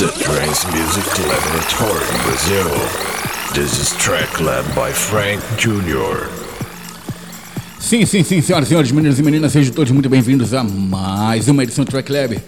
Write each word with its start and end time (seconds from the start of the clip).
the 0.00 0.06
Trance 0.24 0.66
Music 0.68 1.06
Laboratory 1.28 2.02
in 2.08 2.22
Brazil. 2.22 2.70
This 3.52 3.78
is 3.78 3.90
Track 3.98 4.40
Lab 4.40 4.64
by 4.74 4.90
Frank 4.92 5.42
Jr. 5.58 6.26
Sim, 7.78 8.06
sim, 8.06 8.24
sim, 8.24 8.40
senhoras 8.40 8.66
e 8.66 8.70
senhores, 8.70 8.90
meninos 8.92 9.18
e 9.18 9.22
meninas, 9.22 9.52
sejam 9.52 9.74
todos 9.74 9.92
muito 9.92 10.08
bem-vindos 10.08 10.54
a 10.54 10.64
mais 10.64 11.48
uma 11.48 11.64
edição 11.64 11.84
do 11.84 11.90
Track 11.90 12.10
Lab. 12.10 12.40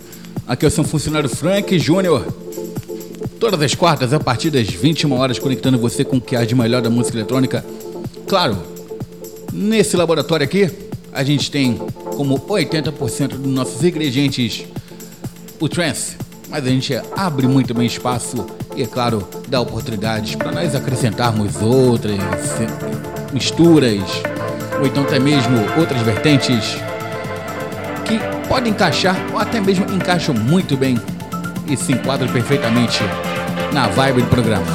Aqui 0.49 0.65
é 0.65 0.69
o 0.69 0.71
seu 0.71 0.83
funcionário 0.83 1.29
Frank 1.29 1.79
Jr. 1.79 2.25
Todas 3.39 3.61
as 3.61 3.75
quartas, 3.75 4.15
a 4.15 4.19
partir 4.19 4.49
das 4.49 4.69
21 4.69 5.13
horas, 5.13 5.39
conectando 5.39 5.79
você 5.79 6.07
com 6.07 6.17
o 6.17 6.21
que 6.23 6.35
há 6.35 6.47
de 6.47 6.55
melhor 6.55 6.81
da 6.81 6.89
música 6.89 7.19
eletrônica. 7.19 7.63
Claro, 8.27 8.57
nesse 9.53 9.95
laboratório 9.95 10.45
aqui, 10.45 10.71
a 11.13 11.23
gente 11.23 11.51
tem 11.51 11.75
como 12.17 12.41
80% 12.41 13.29
dos 13.29 13.53
nossos 13.53 13.85
ingredientes 13.85 14.65
o 15.61 15.69
trance, 15.69 16.17
mas 16.53 16.67
a 16.67 16.69
gente 16.69 16.95
abre 17.17 17.49
muito 17.49 17.73
bem 17.73 17.87
espaço 17.87 18.47
e, 18.77 18.83
é 18.83 18.87
claro, 18.87 19.27
dá 19.49 19.59
oportunidades 19.59 20.35
para 20.37 20.53
nós 20.53 20.75
acrescentarmos 20.75 21.57
outras 21.63 22.19
misturas 23.33 24.03
ou 24.79 24.87
então 24.87 25.03
até 25.03 25.19
mesmo 25.19 25.57
outras 25.79 26.03
vertentes 26.03 26.77
que 28.05 28.19
podem 28.47 28.71
encaixar 28.71 29.17
ou 29.33 29.39
até 29.39 29.63
mesmo 29.63 29.87
encaixam 29.95 30.35
muito 30.35 30.77
bem 30.77 31.01
e 31.67 31.75
se 31.75 31.93
enquadram 31.93 32.29
perfeitamente 32.29 33.01
na 33.73 33.89
vibe 33.89 34.21
do 34.21 34.29
programa. 34.29 34.67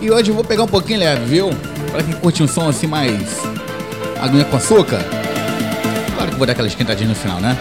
E 0.00 0.10
hoje 0.10 0.30
eu 0.30 0.34
vou 0.34 0.44
pegar 0.44 0.62
um 0.62 0.68
pouquinho 0.68 1.00
leve, 1.00 1.26
viu? 1.26 1.50
Para 1.90 2.02
quem 2.02 2.14
curte 2.14 2.42
um 2.42 2.48
som 2.48 2.70
assim 2.70 2.86
mais 2.86 3.20
aguinha 4.18 4.46
com 4.46 4.56
açúcar. 4.56 5.04
Claro 6.14 6.30
que 6.30 6.36
vou 6.38 6.46
dar 6.46 6.52
aquela 6.52 6.68
esquentadinha 6.68 7.08
no 7.10 7.14
final, 7.14 7.38
né? 7.38 7.54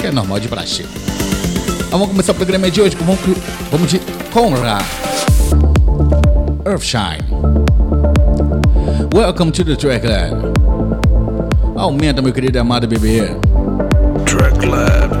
Que 0.00 0.06
é 0.06 0.10
normal 0.10 0.40
de 0.40 0.48
praxe. 0.48 1.11
Vamos 1.92 2.08
começar 2.08 2.32
o 2.32 2.34
programa 2.34 2.70
de 2.70 2.80
hoje 2.80 2.96
vamos, 2.96 3.18
vamos 3.70 3.90
de 3.90 4.00
Conrad 4.32 4.82
Earthshine. 6.64 7.22
Welcome 9.14 9.52
to 9.52 9.62
the 9.62 9.76
Track 9.76 10.06
Lab. 10.06 10.54
Aumenta, 11.76 12.22
meu 12.22 12.32
querido 12.32 12.58
amado 12.58 12.88
bebê. 12.88 13.36
Track 14.24 14.66
Lab. 14.66 15.11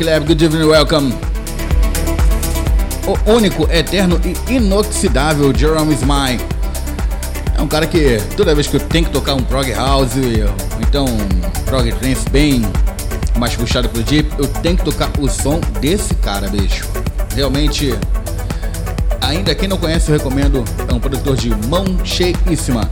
Lab, 0.00 0.26
good 0.26 0.42
evening, 0.42 0.66
welcome. 0.66 1.12
o 3.06 3.30
único, 3.32 3.70
eterno 3.70 4.20
e 4.24 4.54
inoxidável 4.54 5.52
Jerome 5.54 5.94
Smile. 5.94 6.40
É 7.56 7.60
um 7.60 7.66
cara 7.66 7.86
que 7.86 8.18
toda 8.36 8.54
vez 8.54 8.66
que 8.66 8.76
eu 8.76 8.80
tenho 8.80 9.06
que 9.06 9.10
tocar 9.10 9.34
um 9.34 9.42
prog 9.42 9.70
house, 9.72 10.12
ou 10.16 10.80
então 10.80 11.04
um 11.04 11.50
prog 11.66 11.92
trance 11.92 12.28
bem 12.30 12.62
mais 13.36 13.54
puxado 13.54 13.88
pro 13.88 14.02
deep, 14.02 14.30
eu 14.38 14.46
tenho 14.46 14.76
que 14.76 14.84
tocar 14.84 15.10
o 15.18 15.28
som 15.28 15.60
desse 15.80 16.14
cara, 16.14 16.48
bicho. 16.48 16.88
Realmente, 17.34 17.94
ainda 19.20 19.54
quem 19.54 19.68
não 19.68 19.76
conhece, 19.76 20.10
eu 20.10 20.16
recomendo. 20.16 20.64
É 20.88 20.94
um 20.94 21.00
produtor 21.00 21.36
de 21.36 21.50
mão 21.66 21.84
cheíssima. 22.04 22.90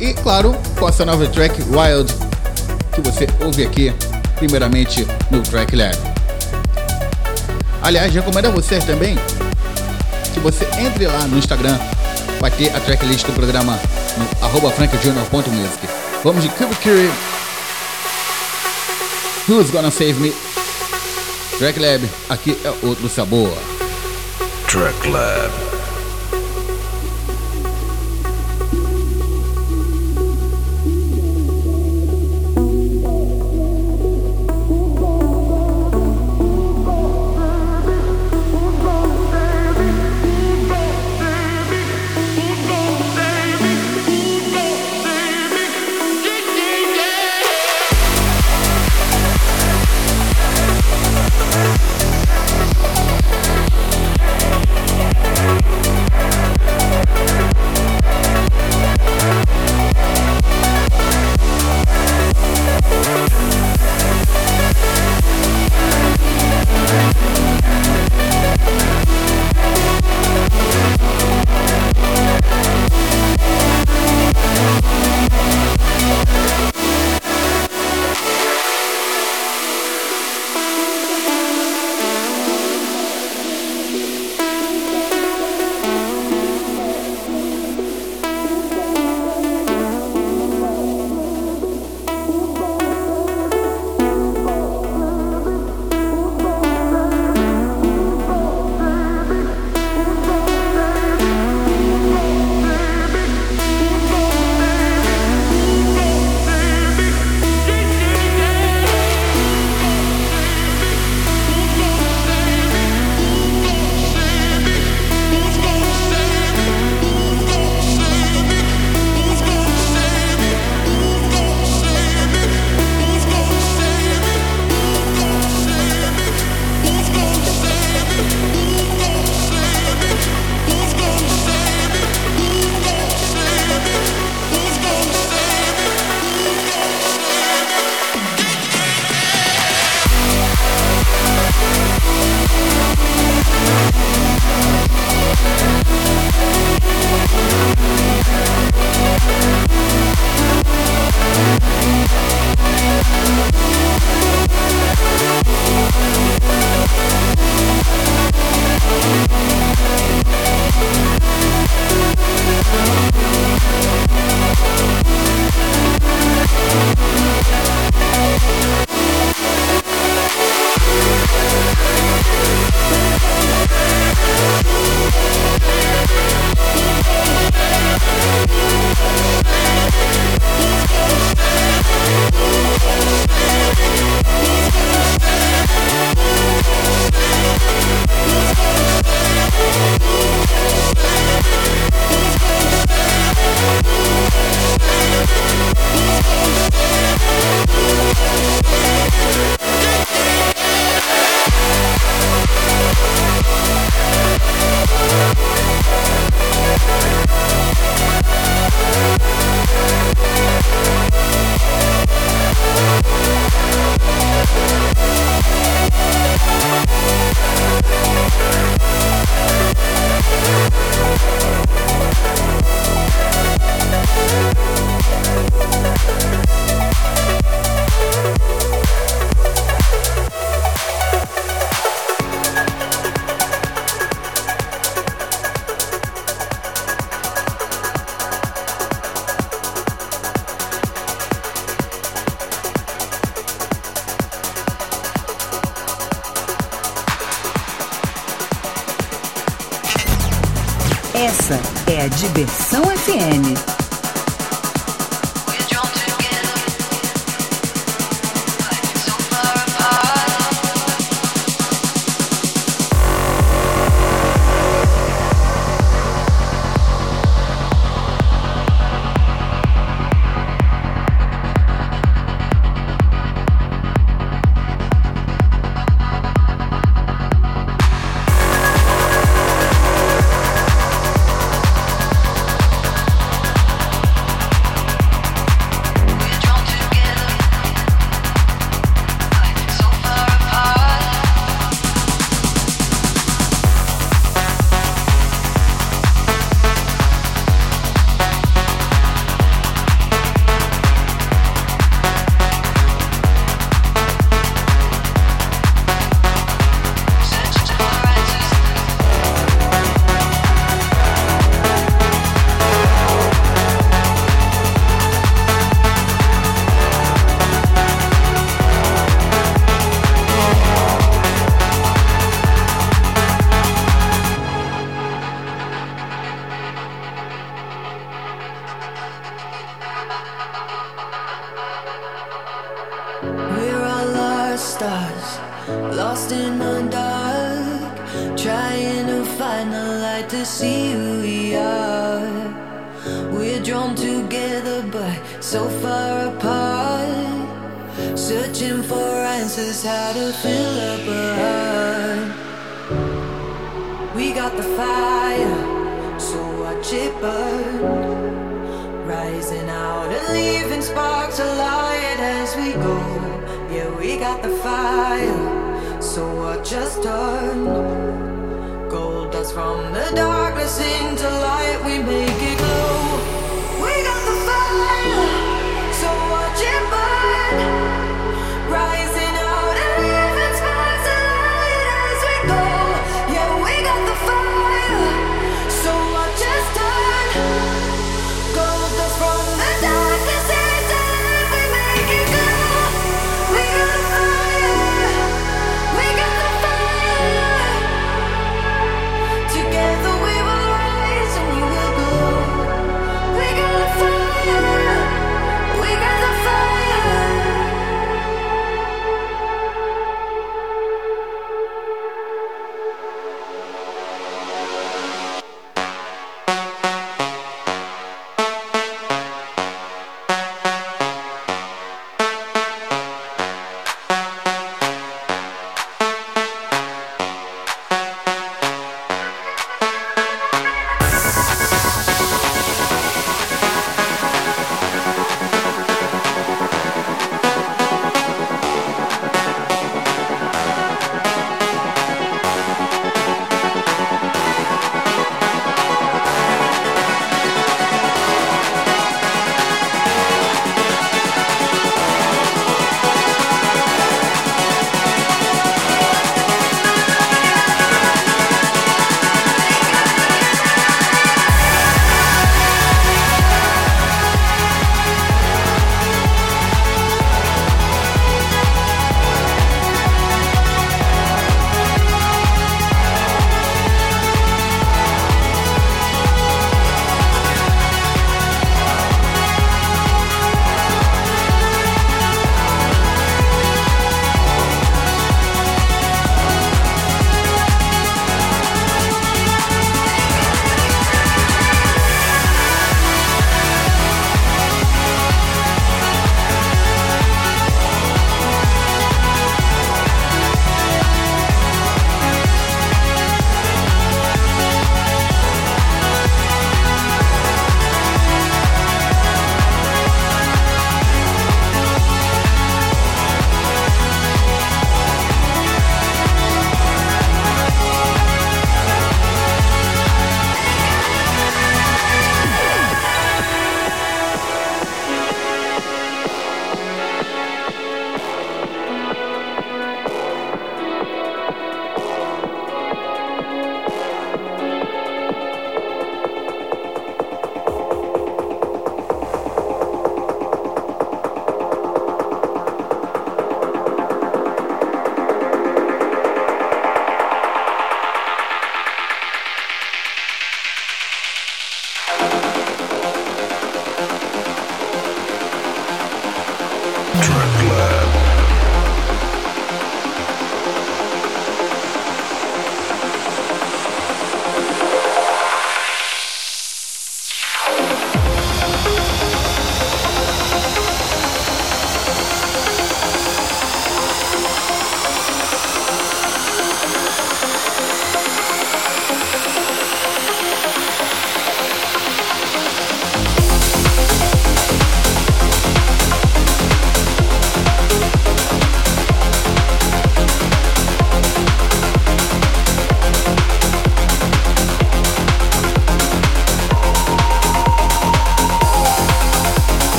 E 0.00 0.12
claro, 0.14 0.54
com 0.78 0.88
essa 0.88 1.04
nova 1.04 1.26
track 1.26 1.60
Wild, 1.62 2.14
que 2.92 3.00
você 3.00 3.26
ouve 3.44 3.64
aqui, 3.64 3.92
primeiramente 4.36 5.06
no 5.34 5.42
Track 5.42 5.74
Lab. 5.74 5.96
Aliás, 7.82 8.14
recomendo 8.14 8.46
a 8.46 8.50
você 8.50 8.78
também 8.78 9.18
que 10.32 10.40
você 10.40 10.64
entre 10.78 11.06
lá 11.06 11.26
no 11.26 11.38
Instagram, 11.38 11.76
vai 12.40 12.50
ter 12.50 12.74
a 12.74 12.80
tracklist 12.80 13.26
do 13.26 13.32
programa 13.32 13.78
no 14.16 14.46
arroba 14.46 14.70
frankjunior.music. 14.70 15.88
Vamos 16.22 16.42
de 16.42 16.48
Cube 16.50 16.74
Curie 16.76 17.10
Who's 19.48 19.70
Gonna 19.70 19.90
Save 19.90 20.14
Me? 20.14 20.32
Track 21.58 21.78
Lab, 21.78 22.08
aqui 22.28 22.56
é 22.64 22.86
outro 22.86 23.08
sabor. 23.08 23.52
Track 24.68 25.08
Lab. 25.08 25.63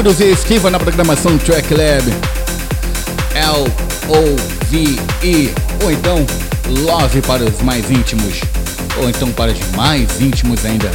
Kudos 0.00 0.18
e 0.18 0.32
Esquiva 0.32 0.70
na 0.70 0.80
programação 0.80 1.36
Track 1.36 1.74
Lab. 1.74 2.10
L-O-V-E. 3.34 5.52
Ou 5.84 5.92
então 5.92 6.26
Love 6.86 7.20
para 7.20 7.44
os 7.44 7.60
mais 7.60 7.90
íntimos. 7.90 8.40
Ou 8.96 9.10
então 9.10 9.30
para 9.30 9.52
os 9.52 9.60
mais 9.76 10.18
íntimos 10.18 10.64
ainda, 10.64 10.90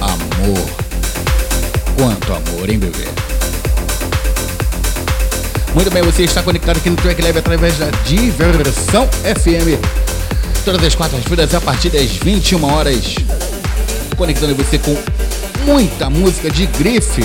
amor. 0.00 0.66
Quanto 1.98 2.32
amor, 2.32 2.70
hein, 2.70 2.78
bebê? 2.78 3.04
Muito 5.74 5.90
bem, 5.90 6.02
você 6.02 6.22
está 6.22 6.42
conectado 6.42 6.78
aqui 6.78 6.88
no 6.88 6.96
Track 6.96 7.20
Lab 7.20 7.38
através 7.38 7.76
da 7.76 7.90
Diversão 8.06 9.06
FM. 9.06 9.78
Todas 10.64 10.82
as 10.82 10.94
quartas-feiras 10.94 11.54
a 11.54 11.60
partir 11.60 11.90
das 11.90 12.10
21 12.10 12.64
horas. 12.64 13.16
Conectando 14.16 14.54
você 14.54 14.78
com 14.78 14.96
muita 15.66 16.08
música 16.08 16.50
de 16.50 16.64
grife. 16.64 17.20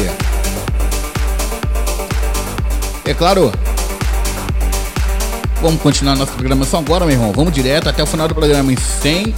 É 3.05 3.13
claro. 3.13 3.51
Vamos 5.61 5.81
continuar 5.81 6.15
nossa 6.15 6.31
programação 6.31 6.79
agora, 6.79 7.05
meu 7.05 7.15
irmão. 7.15 7.31
Vamos 7.31 7.53
direto 7.53 7.87
até 7.89 8.01
o 8.01 8.07
final 8.07 8.27
do 8.27 8.33
programa, 8.33 8.71
sem 9.01 9.33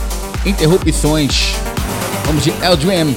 interrupções. 0.45 1.55
Vamos 2.25 2.43
de 2.43 2.53
L-Dream. 2.61 3.15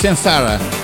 Sensara. 0.00 0.77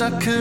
Stadtke 0.00 0.39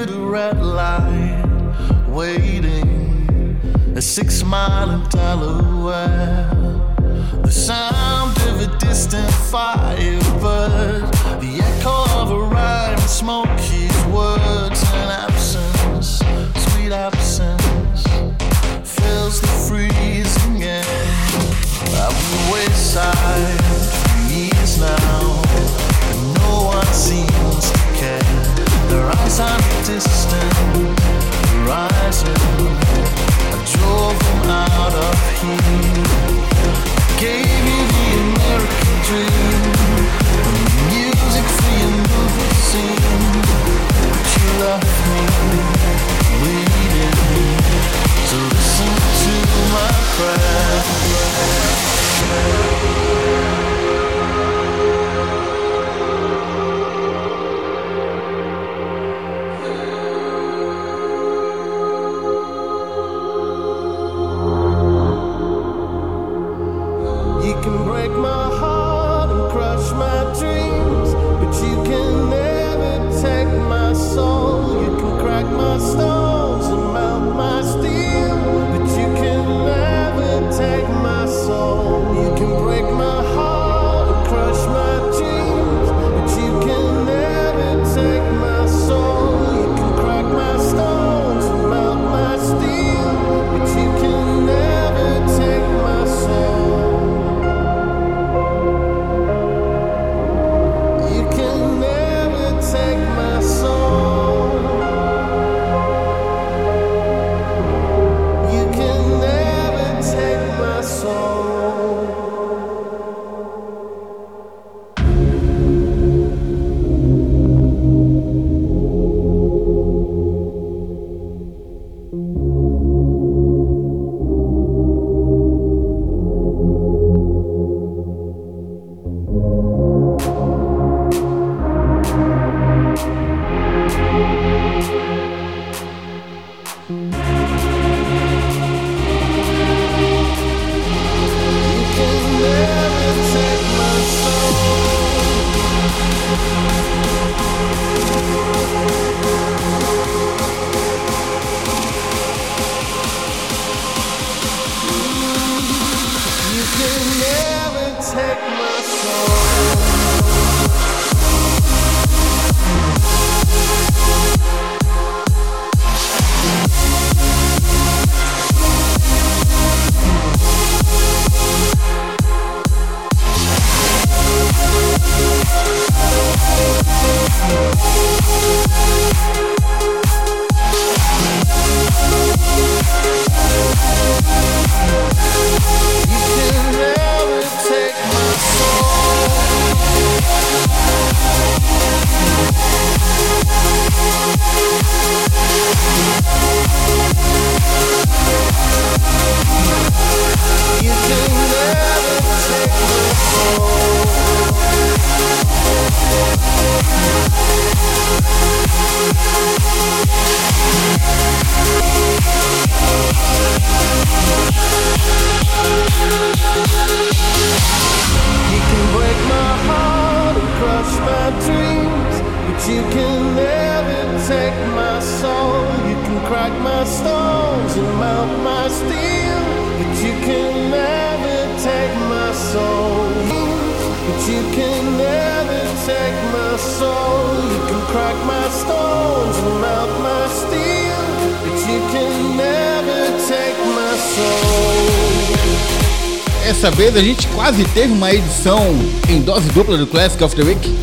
Essa 246.59 246.71
vez 246.71 246.93
a 246.93 246.99
gente 247.01 247.25
quase 247.29 247.63
teve 247.69 247.93
uma 247.93 248.13
edição 248.13 248.61
em 249.07 249.21
dose 249.21 249.47
dupla 249.51 249.77
do 249.77 249.87
Classic 249.87 250.21
of 250.21 250.35
the 250.35 250.41
Week. 250.41 250.77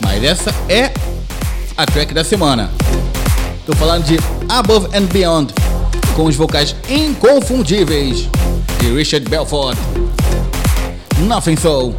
Mas 0.00 0.24
essa 0.24 0.52
é 0.68 0.92
a 1.76 1.86
track 1.86 2.12
da 2.12 2.24
semana. 2.24 2.68
Tô 3.64 3.76
falando 3.76 4.02
de 4.02 4.18
Above 4.48 4.88
and 4.92 5.04
Beyond, 5.04 5.54
com 6.16 6.24
os 6.24 6.34
vocais 6.34 6.74
inconfundíveis 6.90 8.28
de 8.80 8.92
Richard 8.92 9.30
Belfort. 9.30 9.78
Nothing 11.28 11.56
Soul. 11.58 11.94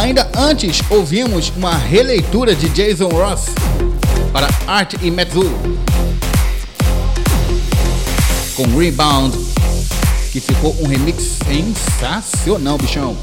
Ainda 0.00 0.30
antes 0.34 0.80
ouvimos 0.88 1.52
uma 1.54 1.76
releitura 1.76 2.54
de 2.54 2.70
Jason 2.70 3.08
Ross 3.08 3.50
para 4.32 4.48
Art 4.66 4.94
e 5.02 5.10
Metzu 5.10 5.44
com 8.58 8.76
Rebound, 8.76 9.32
que 10.30 10.40
ficou 10.40 10.76
um 10.80 10.86
remix 10.86 11.38
sensacional, 11.46 12.78
bichão. 12.78 13.16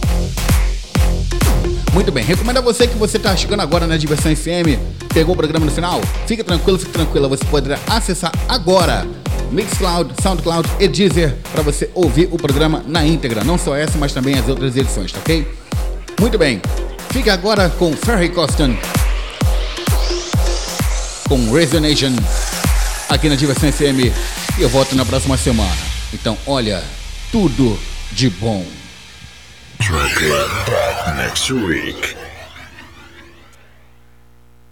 Muito 1.94 2.12
bem, 2.12 2.24
recomendo 2.24 2.58
a 2.58 2.62
você 2.62 2.88
que 2.88 2.98
você 2.98 3.18
está 3.18 3.36
chegando 3.36 3.62
agora 3.62 3.88
na 3.88 3.98
Diversão 3.98 4.36
FM, 4.36 4.78
pegou 5.14 5.34
o 5.34 5.38
programa 5.38 5.66
no 5.66 5.72
final? 5.72 6.02
Fique 6.28 6.44
tranquilo, 6.44 6.78
fique 6.78 6.92
tranquila, 6.92 7.28
você 7.28 7.46
poderá 7.46 7.80
acessar 7.88 8.32
agora 8.50 9.08
Mixcloud, 9.52 10.14
Soundcloud 10.22 10.70
e 10.80 10.88
Deezer 10.88 11.36
para 11.54 11.64
você 11.64 11.90
ouvir 11.94 12.28
o 12.32 12.38
programa 12.38 12.84
na 12.86 13.06
íntegra, 13.06 13.44
não 13.44 13.58
só 13.58 13.76
essa, 13.76 13.98
mas 13.98 14.14
também 14.14 14.38
as 14.38 14.48
outras 14.50 14.76
edições, 14.76 15.12
tá 15.12 15.20
ok? 15.20 15.48
Muito 16.20 16.38
bem, 16.38 16.62
Fica 17.16 17.34
agora 17.34 17.70
com 17.70 17.94
Ferry 17.94 18.28
Coston. 18.28 18.76
Com 21.30 21.50
Resonation. 21.50 22.12
Aqui 23.08 23.30
na 23.30 23.36
Diversão 23.36 23.72
FM. 23.72 24.12
E 24.60 24.62
eu 24.62 24.68
volto 24.68 24.98
na 24.98 25.06
próxima 25.06 25.38
semana. 25.38 25.85
Então, 26.14 26.38
olha, 26.46 26.84
tudo 27.32 27.80
de 28.12 28.30
bom. 28.30 28.66
Next 31.18 31.52
week. 31.52 32.25